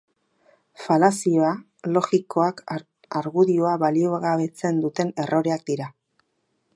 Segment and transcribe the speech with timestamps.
[0.83, 1.51] Falazia
[1.97, 2.63] logikoak
[3.19, 5.89] argudioa baliogabetzen duten erroreak dira.